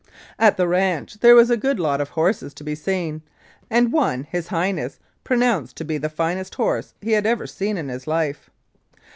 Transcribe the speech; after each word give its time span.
At 0.39 0.57
the 0.57 0.67
ranch 0.67 1.19
there 1.19 1.35
was 1.35 1.51
a 1.51 1.55
good 1.57 1.79
lot 1.79 2.01
of 2.01 2.09
horses 2.09 2.55
to 2.55 2.63
be 2.63 2.73
seen, 2.73 3.21
and 3.69 3.93
one 3.93 4.23
His 4.23 4.47
Highness 4.47 4.97
pronounced 5.23 5.75
to 5.77 5.85
be 5.85 5.99
the 5.99 6.09
finest 6.09 6.55
horse 6.55 6.95
'he 7.03 7.11
had 7.11 7.27
ever 7.27 7.45
seen 7.45 7.77
in 7.77 7.87
his 7.87 8.07
life. 8.07 8.49